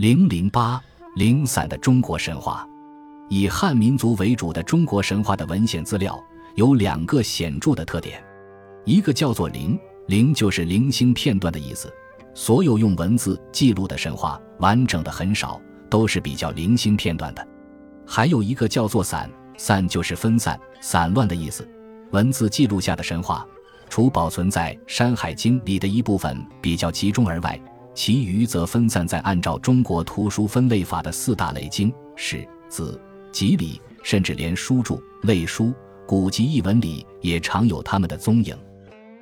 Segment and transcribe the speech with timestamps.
[0.00, 0.82] 零零八
[1.14, 2.66] 零散的中国神话，
[3.28, 6.18] 以汉民族为主的中国神话的文献资料
[6.54, 8.18] 有两个显著的特点，
[8.86, 11.92] 一个叫做零零，就是零星片段的意思。
[12.32, 15.60] 所有用文字记录的神话，完整的很少，
[15.90, 17.46] 都是比较零星片段的。
[18.06, 21.68] 还有一个叫做散，散就是分散、散乱的意思。
[22.12, 23.46] 文字记录下的神话，
[23.90, 27.60] 除保存在《山海经》里的一部分比较集中而外。
[27.94, 33.00] 其余则分散在按照中国图书分类法的四大类经、史、子、
[33.32, 35.72] 集里，甚至连书注、类书、
[36.06, 38.56] 古籍译文里也常有他们的踪影。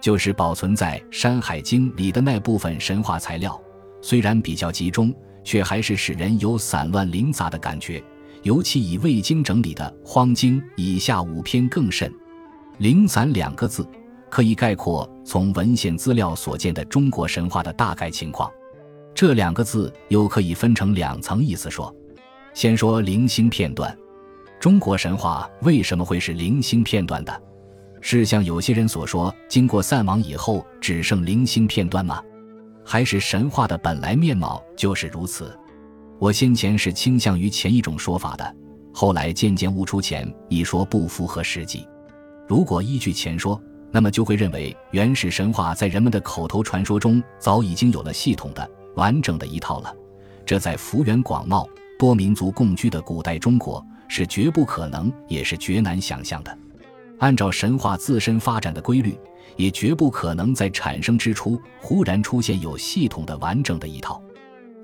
[0.00, 3.60] 就是保存在《山海经》里的那部分神话材料，
[4.00, 8.02] 虽然比较集中，却还是使人有散乱零杂的感觉。
[8.42, 12.12] 尤其以未经整理的《荒经》以下五篇更甚。
[12.78, 13.86] 零散两个字，
[14.32, 18.50] 可以概括从文献资料所见的中国神话的大概情况。
[19.14, 21.94] 这两个字又可以分成两层意思说。
[22.54, 23.94] 先说零星片段，
[24.58, 27.42] 中国神话为什么会是零星片段的？
[28.00, 32.22] 是像有些人所说，经过散亡以后只剩零星片段吗？
[32.82, 35.54] 还是神话的本来面貌就是如此？
[36.18, 38.56] 我先前是倾向于前一种说法的，
[38.94, 41.86] 后来渐渐悟出前一说不符合实际。
[42.48, 43.62] 如果依据前说，
[43.92, 48.68] 那么就会认为原始神话在人们的口头传说中早已经有了系统的。
[48.94, 49.94] 完整的一套了，
[50.44, 51.66] 这在幅员广袤、
[51.98, 56.58] 多民族共居的古代中国是绝不可能，也是绝难想象的。
[57.18, 59.18] 按照神话自身发展的规律，
[59.56, 64.22] 也绝不可能在产生之初忽然出现有系统的完整的一套。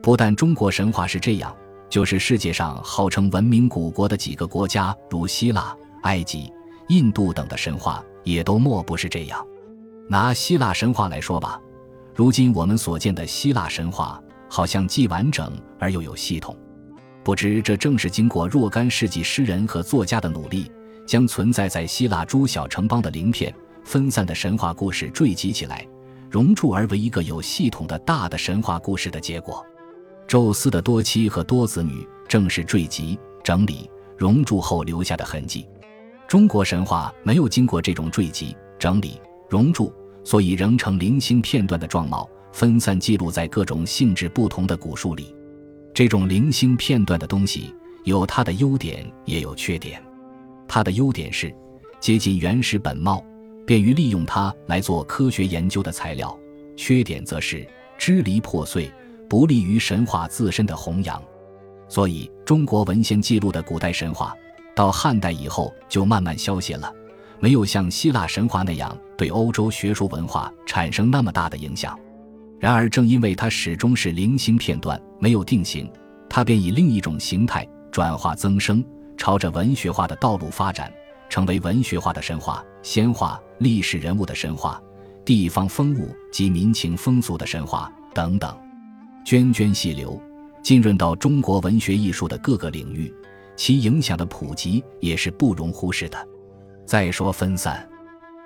[0.03, 1.55] 不但中国神话是这样，
[1.91, 6.51] 就是世界上号称文明古国的几个国家，如希腊、埃及、
[6.89, 9.45] 印度等的神话，也都莫不是这样。
[10.09, 11.61] 拿希腊神话来说吧。
[12.15, 16.57] 如今我们所见的希腊神话，好像既完整而又有系统。
[17.25, 20.71] 不知这正是经过若干世纪诗人和作家的努力，
[21.07, 25.87] 将存在在希腊诸小城邦的鳞片分散的神话故事汇集起来，
[26.31, 29.65] 熔铸而为一个有系统的大的神话故事的结果。
[30.27, 35.67] 宙斯的多妻和多子女，正是坠集、整理、熔铸后留下的痕迹。
[36.29, 39.93] 中国神话没有经过这种汇集、整理、熔铸。
[40.25, 45.35] 所以仍呈零星片段的状貌，分散记录在各种性质不同的古书里。
[45.95, 47.75] 这种零星片段的东西
[48.05, 50.03] 有它的优点，也有缺点。
[50.69, 51.51] 它的优点是
[51.99, 53.25] 接近原始本貌，
[53.65, 56.29] 便于利用它来做科学研究的材料；
[56.77, 58.93] 缺点则是支离破碎，
[59.31, 61.23] 不利于神话自身的弘扬。
[61.89, 64.37] 所以，中国文献记录的古代神话，
[64.79, 66.95] 到汉代以后就慢慢消歇了。
[67.41, 71.99] 没有像希腊神话那样对欧洲学术文化产生那么大的影响。
[72.61, 75.91] 然而，正因为它始终是零星片段，没有定型，
[76.31, 78.85] 它便以另一种形态转化增生，
[79.17, 80.93] 朝着文学化的道路发展，
[81.29, 84.81] 成为文学化的神话、仙话、历史人物的神话、
[85.25, 88.57] 地方风物及民情风俗的神话等等，
[89.27, 90.21] 涓涓细流，
[90.63, 93.13] 浸润到中国文学艺术的各个领域，
[93.59, 96.29] 其影响的普及也是不容忽视的。
[96.87, 97.87] 再说分散、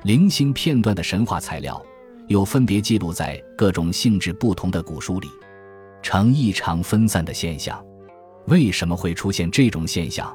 [0.05, 1.81] 零星片段的神话材料，
[2.29, 5.29] 又分别记录在各种性质不同的古书里，
[6.03, 7.81] 呈异常分散的现象。
[8.47, 10.35] 为什么会出现这种现象？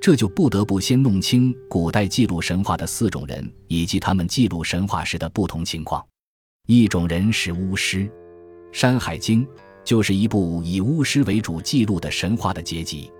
[0.00, 6.02] 这就不得不先弄清古代记录神话的四种人，以及他们记录神话时的不同情况。
[6.66, 8.04] 一种人是巫师，
[8.70, 9.44] 《山海经》
[9.82, 13.10] 就是一部以巫师为主记录的神话的结集。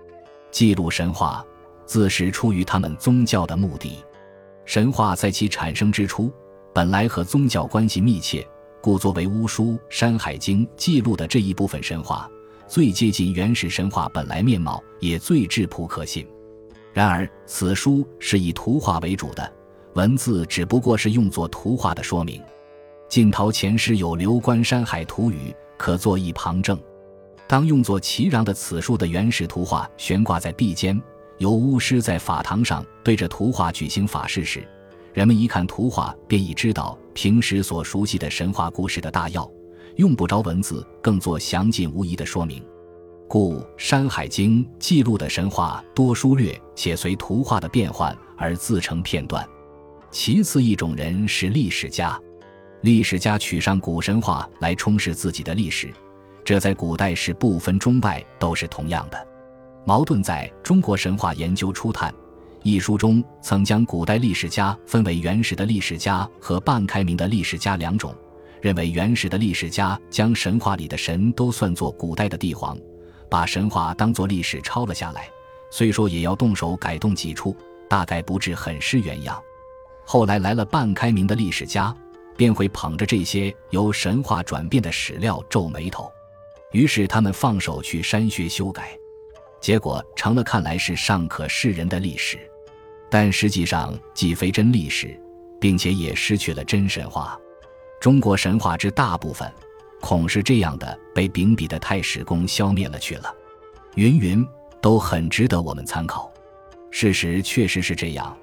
[0.55, 1.45] 记录神话，
[1.85, 3.97] 自是出于他们宗教的目的。
[4.63, 6.31] 神话在其产生之初，
[6.73, 8.47] 本来和宗教关系密切，
[8.79, 12.31] 故作为巫书《山海经》记录的这一部分神话，
[12.69, 16.25] 最接近原始神话本来面貌，也最质朴可信。
[16.93, 19.51] 然而，此书是以图画为主的，
[19.95, 22.41] 文字只不过是用作图画的说明。
[23.09, 26.79] 晋陶前诗有《刘关山海图语》，可作一旁证。
[27.47, 31.01] 当用作齐壤的此书的原始图画悬挂在壁间。
[31.37, 34.65] 由巫师在法堂上对着图画举行法事时，
[35.13, 39.49] 人们一看图画便已知道平时所熟悉的神话故事的大要，
[39.97, 42.63] 用不着文字更做详尽无疑的说明。
[43.27, 49.45] 故《山海经》记录的神话多疏略，且随图画的变换而自成片段。
[50.09, 52.17] 其次一种人是历史家，
[52.81, 55.93] 历史家取上古神话来充实自己的历史，
[56.45, 59.27] 这在古代是不分中外都是同样的。
[59.83, 62.13] 茅盾在中国神话研究初探
[62.61, 68.15] 一书中，曾将古代历史家分为原始的历史家和半开明的历史家两种，
[68.61, 72.77] 认为原始的历史家将神话里的神都算作古代的帝皇，
[73.29, 75.27] 把神话当作历史抄了下来，
[75.71, 77.55] 虽说也要动手改动几处，
[77.89, 79.39] 大概不至很失原样。
[80.03, 81.95] 后来来了半开明的历史家，
[82.35, 86.11] 便会捧着这些由神话转变的史料皱眉头，
[86.75, 88.99] 于是他们放手去删削修改，
[89.61, 92.37] 结果成了看来是尚可世人的历史，
[93.09, 95.17] 但实际上既非真历史，
[95.57, 97.39] 并且也失去了真神话。
[98.01, 99.49] 中国神话之大部分，
[100.01, 103.33] 恐是这样的被秉笔的太史公消灭了去了。
[103.95, 104.45] 云云
[104.81, 106.29] 都很值得我们参考。
[106.91, 108.37] 事实确实是这样，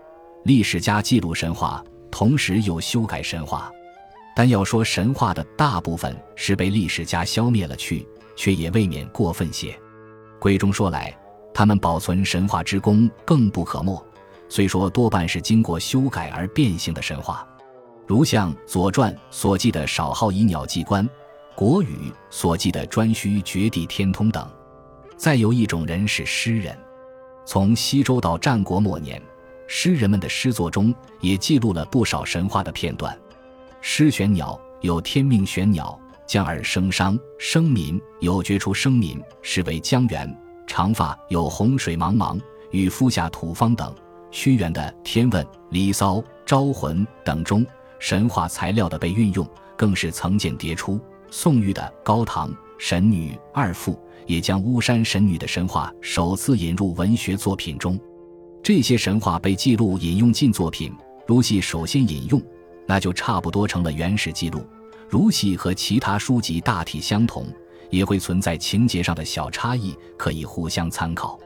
[0.45, 3.71] 历史家记录神话，同时又修改神话。
[4.35, 8.09] 但要说神话的大部分是被历史家消灭了去，
[8.43, 9.73] 却也未免过分些。
[10.41, 11.17] 归中说来，
[11.55, 14.05] 他们保存神话之功更不可没。
[14.49, 17.47] 虽说多半是经过修改而变形的神话。
[18.05, 21.09] 如像《左传》所记的少昊以鸟祭官，
[21.55, 24.45] 《国语》所记的颛顼绝地天通等。
[25.17, 26.77] 再有一种人是诗人，
[27.47, 29.23] 从西周到战国末年，
[29.69, 33.17] 诗人们的诗作中也记录了不少神话的片段。
[33.81, 35.97] 诗选鸟有天命选鸟，
[36.33, 40.27] 将而生商；生民有决出生民，是为江源；
[40.67, 42.41] 长发有洪水茫茫，
[42.71, 43.95] 与夫下土方等。
[44.31, 47.67] 屈原的《天问》《离骚》《招魂》等中。
[47.99, 49.47] 神话材料的被运用，
[49.77, 50.99] 更是层见迭出。
[51.31, 53.93] 宋玉的《高唐神女二妇》
[54.27, 58.01] 也将巫山神女的神话首次引入文学作品中。
[58.63, 60.95] 这些神话被记录引用进作品，
[61.27, 62.41] 如系首先引用，
[62.87, 64.61] 那就差不多成了原始记录；
[65.13, 67.47] 如系和其他书籍大体相同，
[67.91, 71.39] 也会存在情节上的小差异，可以互相参考。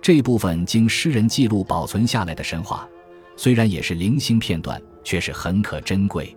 [0.00, 2.88] 这部分经诗人记录保存下来的神话，
[3.36, 4.80] 虽然也是零星片段。
[5.04, 6.32] 却是很可珍贵，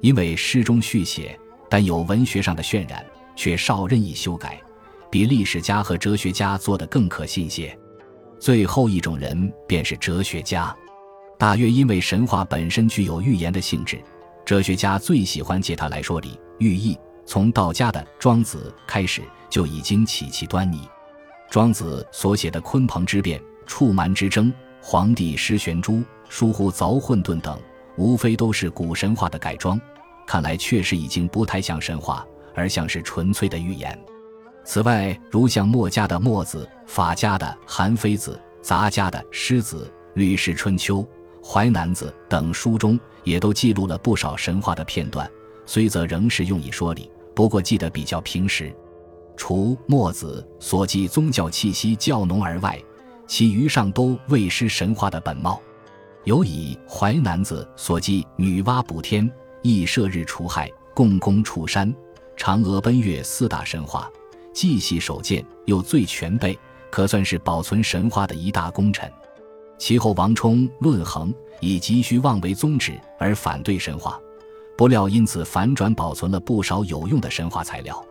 [0.00, 1.36] 因为诗中续写，
[1.68, 3.04] 但有文学上的渲染，
[3.34, 4.62] 却少任意修改，
[5.10, 7.76] 比历史家和哲学家做的更可信些。
[8.38, 10.72] 最后一种人便是哲学家，
[11.36, 14.00] 大约因为神话本身具有预言的性质，
[14.46, 16.96] 哲学家最喜欢借它来说理寓意。
[17.26, 19.20] 从道家的庄子开始
[19.50, 20.88] 就已经起其端倪。
[21.50, 27.60] 庄子所写的鲲鹏之变、触蛮之争、黄帝失玄珠、疏忽凿混沌等。
[27.96, 29.80] 无非都是古神话的改装，
[30.26, 33.98] 看来确实已经不太像神话，而像是纯粹的预言。
[34.64, 39.84] 此外，如像墨家的《墨子》、法家的《韩非子》、杂家的《诗子》、
[40.14, 40.98] 《吕氏春秋》、
[41.48, 45.30] 《淮南子》等书中，也都记录了不少神话的片段，
[45.64, 48.74] 虽则仍是用以说理，不过记得比较平实。
[49.36, 52.82] 除墨子所记宗教气息较浓而外，
[53.28, 55.62] 其余上都未失神话的本貌。
[56.24, 59.30] 有以《淮南子》所记女娲补天、
[59.62, 61.94] 羿射日除害、共工触山、
[62.36, 64.10] 嫦娥奔月四大神话，
[64.52, 66.58] 既系首见，又最全备，
[66.90, 69.08] 可算是保存神话的一大功臣。
[69.78, 74.20] 其后王充论衡，以急需妄为宗旨而反对神话，
[74.76, 78.04] 不料因此反转保存了不少有用的神话材料。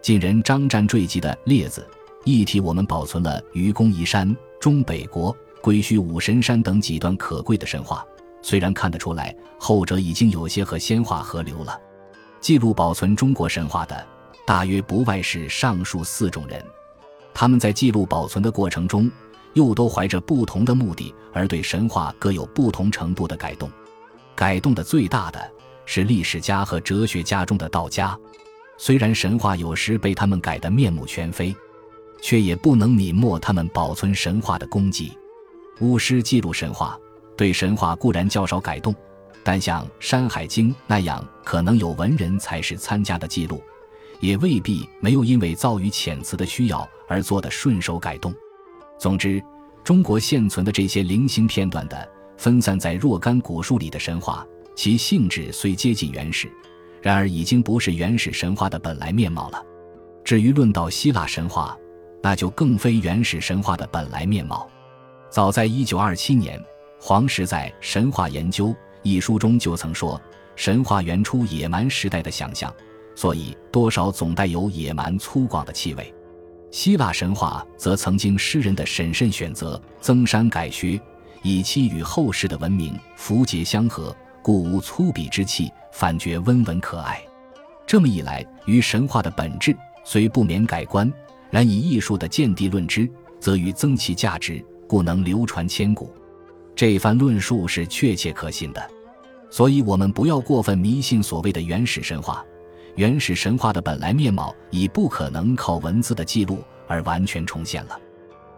[0.00, 1.86] 晋人张湛坠记的《列子》，
[2.24, 5.36] 一体我们保存了愚公移山、中北国。
[5.60, 8.04] 归墟五神山等几段可贵的神话，
[8.42, 11.80] 虽然看得出来后者已经有些和仙话合流了。
[12.40, 14.04] 记录保存中国神话的，
[14.44, 16.60] 大约不外是上述四种人。
[17.32, 19.08] 他们在记录保存的过程中，
[19.54, 23.70] 又都怀着不同的目的，而对神话各有不同程度的改动。
[24.34, 25.50] 改动的最大的
[25.84, 28.18] 是历史家和哲学家中的道家。
[28.78, 31.54] 虽然神话有时被他们改得面目全非，
[32.20, 35.16] 却也不能泯没他们保存神话的功绩。
[35.80, 36.98] 巫师记录神话，
[37.36, 38.94] 对神话固然较少改动，
[39.44, 43.62] 但像《山海经》那样可能有文人才是参加的记录，
[44.20, 48.34] 也未必没有因为遭遇遣词的需要而做的顺手改动。
[49.02, 49.42] 总之，
[49.82, 56.48] 中国现存的这些零星片段的分散在若干古书里的神话，其性质虽接近原始，
[57.00, 59.60] 然而已经不是原始神话的本来面貌了。
[60.22, 61.76] 至于论到希腊神话，
[62.22, 64.70] 那就更非原始神话的本来面貌。
[65.28, 66.64] 早在一九二七年，
[67.00, 68.68] 黄石在《神话研究》
[69.02, 70.20] 一书中就曾说
[70.54, 72.72] ：“神话原出野蛮时代的想象，
[73.16, 76.14] 所以多少总带有野蛮粗犷的气味。
[76.72, 81.00] 希腊神话则曾经诗人的审慎选择、增删改削，
[81.42, 87.22] 以期与后世的文明符节相合，故无粗鄙之气，反觉温文可爱。
[87.86, 91.12] 这么一来，于神话的本质虽不免改观，
[91.50, 96.14] 然以艺术的见地论之，则于增其价值。”故能流传千古，
[96.76, 98.90] 这番论述是确切可信的，
[99.48, 102.44] 所以我们不要过分迷信所谓的原始神话。
[102.94, 107.98] 原始神话的本来面貌已不可能靠文字的记录而完全重现了。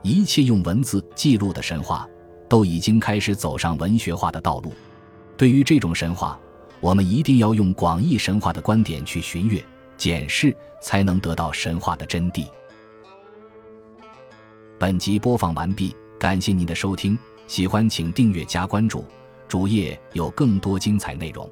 [0.02, 2.08] 一切用文字记录的神话，
[2.48, 4.72] 都已经开始走上文学化的道路。
[5.36, 6.38] 对于这种神话，
[6.80, 9.64] 我们一定要用广义神话的观点去寻阅、
[9.96, 12.46] 检视，才能得到神话的真谛。
[14.78, 19.04] 本集播放完毕，感谢您的收听，喜欢请订阅加关注，
[19.48, 21.48] 主页有更多精彩内容。